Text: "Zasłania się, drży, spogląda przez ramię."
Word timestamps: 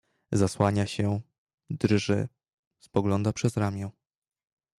"Zasłania 0.31 0.85
się, 0.87 1.21
drży, 1.69 2.27
spogląda 2.79 3.33
przez 3.33 3.57
ramię." 3.57 3.89